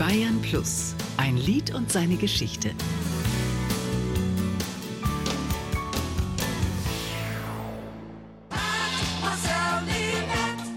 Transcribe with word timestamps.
Bayern 0.00 0.40
Plus. 0.40 0.94
Ein 1.18 1.36
Lied 1.36 1.74
und 1.74 1.92
seine 1.92 2.16
Geschichte. 2.16 2.70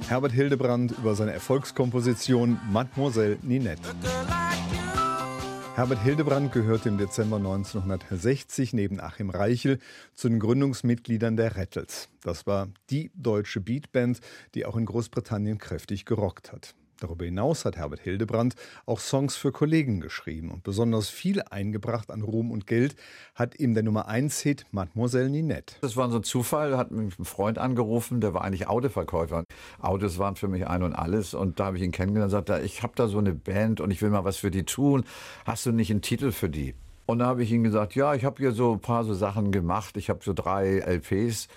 Herbert 0.09 0.33
Hildebrand 0.33 0.91
über 0.91 1.15
seine 1.15 1.31
Erfolgskomposition 1.31 2.59
Mademoiselle 2.69 3.37
Ninette. 3.43 3.95
Herbert 5.75 6.03
Hildebrand 6.03 6.51
gehörte 6.51 6.89
im 6.89 6.97
Dezember 6.97 7.37
1960 7.37 8.73
neben 8.73 8.99
Achim 8.99 9.29
Reichel 9.29 9.79
zu 10.13 10.27
den 10.27 10.39
Gründungsmitgliedern 10.39 11.37
der 11.37 11.55
Rattles. 11.55 12.09
Das 12.23 12.45
war 12.45 12.67
die 12.89 13.09
deutsche 13.15 13.61
Beatband, 13.61 14.19
die 14.53 14.65
auch 14.65 14.75
in 14.75 14.85
Großbritannien 14.85 15.59
kräftig 15.59 16.03
gerockt 16.03 16.51
hat. 16.51 16.75
Darüber 16.99 17.25
hinaus 17.25 17.65
hat 17.65 17.77
Herbert 17.77 17.99
Hildebrand 17.99 18.55
auch 18.85 18.99
Songs 18.99 19.35
für 19.35 19.51
Kollegen 19.51 19.99
geschrieben 19.99 20.51
und 20.51 20.63
besonders 20.63 21.09
viel 21.09 21.41
eingebracht 21.41 22.11
an 22.11 22.21
Ruhm 22.21 22.51
und 22.51 22.67
Geld 22.67 22.95
hat 23.35 23.59
ihm 23.59 23.73
der 23.73 23.83
Nummer 23.83 24.07
1 24.07 24.39
Hit 24.39 24.65
Mademoiselle 24.71 25.29
Ninette. 25.29 25.75
Das 25.81 25.97
war 25.97 26.09
so 26.09 26.17
ein 26.17 26.23
Zufall, 26.23 26.77
hat 26.77 26.91
mich 26.91 27.17
ein 27.19 27.25
Freund 27.25 27.57
angerufen, 27.57 28.21
der 28.21 28.33
war 28.33 28.43
eigentlich 28.43 28.67
Autoverkäufer. 28.67 29.43
Autos 29.79 30.17
waren 30.17 30.35
für 30.35 30.47
mich 30.47 30.67
ein 30.67 30.83
und 30.83 30.93
alles 30.93 31.33
und 31.33 31.59
da 31.59 31.65
habe 31.65 31.77
ich 31.77 31.83
ihn 31.83 31.91
kennengelernt 31.91 32.31
und 32.33 32.37
sagte, 32.37 32.63
ich 32.63 32.83
habe 32.83 32.93
da 32.95 33.07
so 33.07 33.17
eine 33.17 33.33
Band 33.33 33.81
und 33.81 33.91
ich 33.91 34.01
will 34.01 34.09
mal 34.09 34.23
was 34.23 34.37
für 34.37 34.51
die 34.51 34.63
tun. 34.63 35.03
Hast 35.45 35.65
du 35.65 35.71
nicht 35.71 35.91
einen 35.91 36.01
Titel 36.01 36.31
für 36.31 36.49
die? 36.49 36.75
Und 37.05 37.19
da 37.19 37.25
habe 37.25 37.43
ich 37.43 37.51
ihm 37.51 37.63
gesagt, 37.63 37.95
ja, 37.95 38.13
ich 38.13 38.23
habe 38.23 38.37
hier 38.37 38.53
so 38.53 38.71
ein 38.73 38.79
paar 38.79 39.03
so 39.03 39.13
Sachen 39.13 39.51
gemacht. 39.51 39.97
Ich 39.97 40.09
habe 40.09 40.21
so 40.23 40.31
drei 40.33 40.79
LPs 40.79 41.49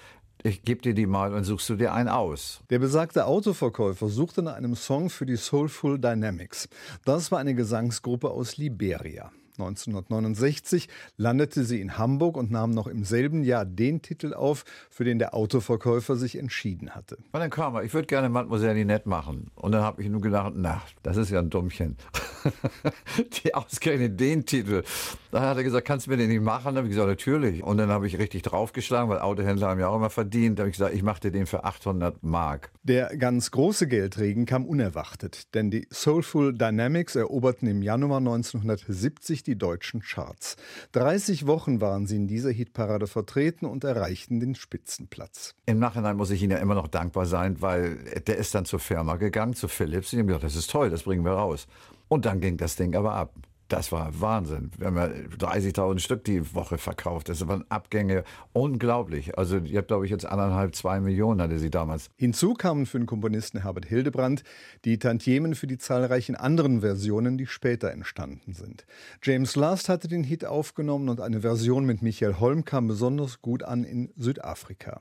ich 0.46 0.62
gebe 0.62 0.80
dir 0.80 0.95
die 0.95 1.06
mal 1.06 1.34
und 1.34 1.42
suchst 1.42 1.68
du 1.70 1.74
dir 1.74 1.92
einen 1.92 2.09
aus. 2.09 2.60
Der 2.70 2.78
besagte 2.78 3.27
Autoverkäufer 3.27 4.09
suchte 4.09 4.42
nach 4.42 4.55
einem 4.55 4.77
Song 4.77 5.10
für 5.10 5.27
die 5.27 5.36
Soulful 5.36 5.98
Dynamics. 5.98 6.69
Das 7.05 7.32
war 7.32 7.41
eine 7.41 7.55
Gesangsgruppe 7.55 8.30
aus 8.30 8.56
Liberia. 8.56 9.32
1969 9.59 10.89
landete 11.17 11.64
sie 11.64 11.80
in 11.80 11.98
Hamburg 11.98 12.36
und 12.36 12.50
nahm 12.50 12.70
noch 12.70 12.86
im 12.86 13.05
selben 13.05 13.42
Jahr 13.42 13.64
den 13.64 14.02
Titel 14.02 14.34
auf, 14.34 14.64
für 14.91 15.05
den 15.05 15.19
der 15.19 15.34
Autoverkäufer 15.34 16.14
sich 16.17 16.36
entschieden 16.36 16.91
hatte. 16.91 17.17
Und 17.33 17.41
dann 17.41 17.50
kam 17.50 17.74
er, 17.74 17.83
ich 17.83 17.94
würde 17.94 18.06
gerne 18.06 18.28
Mademoiselle 18.28 18.74
Ninette 18.74 19.08
machen. 19.08 19.50
Und 19.55 19.72
dann 19.72 19.83
habe 19.83 20.02
ich 20.02 20.08
nur 20.08 20.20
gedacht, 20.20 20.52
na, 20.55 20.83
das 21.02 21.17
ist 21.17 21.30
ja 21.30 21.41
ein 21.41 21.50
Dummchen. 21.50 21.97
die 23.44 23.55
ausgerechnet 23.55 24.19
den 24.19 24.44
Titel. 24.44 24.83
Dann 25.30 25.42
hat 25.42 25.56
er 25.56 25.64
gesagt, 25.64 25.86
kannst 25.86 26.06
du 26.06 26.11
mir 26.11 26.16
den 26.16 26.28
nicht 26.28 26.42
machen? 26.42 26.66
Dann 26.66 26.77
habe 26.77 26.86
ich 26.86 26.92
gesagt, 26.92 27.08
natürlich. 27.08 27.62
Und 27.62 27.78
dann 27.78 27.91
habe 27.91 28.06
ich 28.06 28.19
richtig 28.19 28.42
draufgeschlagen, 28.42 29.11
weil 29.11 29.19
Autohändler 29.19 29.69
haben 29.69 29.80
ja 29.80 29.89
auch 29.89 29.97
immer 29.97 30.11
verdient. 30.11 30.58
Dann 30.58 30.64
habe 30.64 30.70
ich 30.70 30.77
gesagt, 30.77 30.94
ich 30.94 31.02
mache 31.02 31.20
dir 31.20 31.30
den 31.30 31.47
für 31.47 31.64
800 31.64 32.22
Mark. 32.22 32.70
Der 32.83 33.17
ganz 33.17 33.50
große 33.50 33.86
Geldregen 33.89 34.47
kam 34.47 34.64
unerwartet, 34.64 35.55
denn 35.55 35.70
die 35.70 35.86
Soulful 35.91 36.55
Dynamics 36.55 37.17
eroberten 37.17 37.69
im 37.69 37.83
Januar 37.83 38.19
1970 38.19 39.42
die 39.42 39.58
deutschen 39.58 40.00
Charts. 40.00 40.56
30 40.92 41.47
Wochen 41.47 41.80
waren 41.80 42.06
sie 42.06 42.17
in 42.17 42.28
dieser 42.28 42.50
Hitparade 42.50 43.06
vertreten 43.06 43.67
und 43.67 43.84
erreichten 43.84 44.41
den 44.41 44.55
Spitzenplatz. 44.55 45.55
Im 45.67 45.78
Nachhinein 45.78 46.17
muss 46.17 46.30
ich 46.30 46.42
Ihnen 46.42 46.52
ja 46.52 46.58
immer 46.58 46.74
noch 46.74 46.89
dankbar 46.89 47.27
sein, 47.27 47.61
weil 47.61 47.97
der 48.27 48.36
ist 48.36 48.55
dann 48.55 48.64
zur 48.64 48.78
Firma 48.78 49.17
gegangen, 49.17 49.55
zu 49.55 49.69
Philips. 49.69 50.12
Und 50.12 50.17
die 50.17 50.20
haben 50.20 50.27
gesagt, 50.28 50.44
das 50.44 50.56
ist 50.56 50.70
toll, 50.70 50.91
das 50.91 51.02
bringen 51.02 51.24
wir 51.24 51.33
raus. 51.33 51.67
Und 52.08 52.24
dann 52.24 52.40
ging 52.40 52.56
das 52.56 52.76
Ding 52.76 52.94
aber 52.94 53.14
ab. 53.14 53.32
Das 53.69 53.91
war 53.91 54.20
Wahnsinn. 54.20 54.70
Wir 54.78 54.86
haben 54.86 54.97
ja 54.97 55.06
30.000 55.06 55.98
Stück 55.98 56.25
die 56.25 56.55
Woche 56.55 56.78
verkauft. 56.78 57.28
Das 57.28 57.47
waren 57.48 57.64
Abgänge 57.69 58.23
unglaublich. 58.53 59.36
Also, 59.36 59.58
ihr 59.58 59.78
habt, 59.78 59.89
glaube 59.89 60.05
ich, 60.05 60.11
jetzt 60.12 60.25
anderthalb, 60.25 60.77
zwei 60.77 61.00
Millionen 61.00 61.42
hatte 61.42 61.58
sie 61.58 61.70
damals. 61.70 62.11
Hinzu 62.17 62.55
kamen 62.55 62.86
für 62.86 62.98
den 62.98 63.06
Komponisten 63.06 63.62
Herbert 63.62 63.86
Hildebrand 63.86 64.45
die 64.84 64.98
Tantiemen 64.98 65.56
für 65.56 65.67
die 65.67 65.78
zahlreichen 65.78 66.36
anderen 66.36 66.81
Versionen, 66.81 67.39
die 67.39 67.47
später 67.47 67.91
entstanden 67.91 68.53
sind. 68.53 68.86
James 69.23 69.56
Last 69.56 69.89
hatte 69.89 70.06
den 70.06 70.23
Hit 70.23 70.45
aufgenommen 70.45 71.08
und 71.08 71.20
eine 71.20 71.41
Version 71.41 71.86
mit 71.86 72.03
Michael 72.03 72.39
Holm 72.39 72.64
kam 72.64 72.86
besonders 72.86 73.42
gut 73.42 73.64
an 73.64 73.83
in 73.83 74.13
Südafrika. 74.17 75.01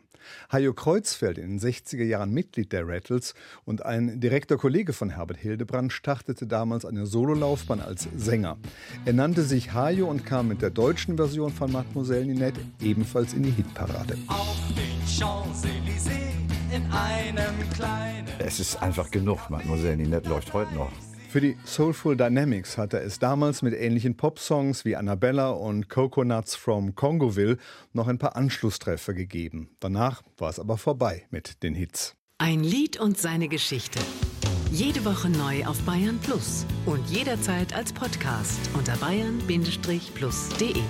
Hajo 0.52 0.74
Kreuzfeld, 0.74 1.38
in 1.38 1.50
den 1.50 1.60
60er 1.60 2.04
Jahren 2.04 2.32
Mitglied 2.32 2.72
der 2.72 2.88
Rattles 2.88 3.36
und 3.64 3.86
ein 3.86 4.20
direkter 4.20 4.58
Kollege 4.58 4.94
von 4.94 5.12
Herbert 5.12 5.38
Hildebrand, 5.38 5.94
startete 5.94 6.48
damals 6.48 6.86
eine 6.86 7.06
Sololaufbahn 7.06 7.80
als 7.80 8.08
Sänger. 8.56 9.06
Er 9.06 9.14
nannte 9.14 9.44
sich 9.44 9.74
Hajo 9.74 10.08
und 10.08 10.26
kam 10.26 10.48
mit 10.48 10.62
der 10.62 10.70
deutschen 10.70 11.18
Version 11.18 11.52
von 11.52 11.72
Mademoiselle 11.72 12.26
Ninette 12.26 12.62
ebenfalls 12.82 13.34
in 13.34 13.44
die 13.44 13.52
Hitparade. 13.52 14.18
Auf 14.28 14.58
den 14.70 15.08
Champs-Élysées 15.08 16.76
in 16.76 16.84
einem 16.92 17.70
kleinen. 17.74 18.28
Es 18.40 18.60
ist 18.60 18.82
einfach 18.82 19.12
genug. 19.12 19.50
Mademoiselle 19.50 19.98
Ninette 19.98 20.30
läuft 20.30 20.54
heute 20.54 20.74
noch. 20.74 20.92
Für 21.30 21.42
die 21.42 21.58
Soulful 21.66 22.16
Dynamics 22.16 22.78
hatte 22.78 23.00
es 23.00 23.20
damals 23.20 23.62
mit 23.62 23.74
ähnlichen 23.74 24.16
Popsongs 24.16 24.86
wie 24.86 24.96
Annabella 24.96 25.50
und 25.50 25.90
Coconuts 25.90 26.56
from 26.56 26.96
Congoville 26.96 27.58
noch 27.92 28.08
ein 28.08 28.18
paar 28.18 28.38
Anschlusstreffer 28.38 29.14
gegeben. 29.14 29.76
Danach 29.82 30.22
war 30.38 30.50
es 30.50 30.60
aber 30.60 30.78
vorbei 30.78 31.26
mit 31.32 31.62
den 31.62 31.76
Hits. 31.76 32.16
Ein 32.38 32.64
Lied 32.64 33.00
und 33.00 33.18
seine 33.18 33.50
Geschichte. 33.50 34.00
Jede 34.76 35.06
Woche 35.06 35.30
neu 35.30 35.66
auf 35.66 35.80
Bayern 35.84 36.20
Plus 36.20 36.66
und 36.86 37.10
jederzeit 37.10 37.74
als 37.74 37.94
Podcast 37.94 38.60
unter 38.74 38.98
bayern-plus.de. 38.98 40.82